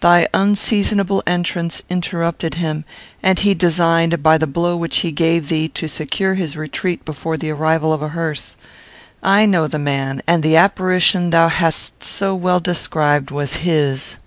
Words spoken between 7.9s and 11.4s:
of a hearse. I know the man, and the apparition